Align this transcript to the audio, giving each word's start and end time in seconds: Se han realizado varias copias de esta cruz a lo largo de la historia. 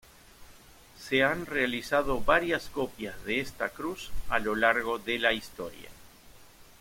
Se 0.99 1.21
han 1.23 1.45
realizado 1.45 2.21
varias 2.23 2.69
copias 2.69 3.23
de 3.23 3.39
esta 3.39 3.69
cruz 3.69 4.09
a 4.29 4.39
lo 4.39 4.55
largo 4.55 4.97
de 4.97 5.19
la 5.19 5.31
historia. 5.31 5.91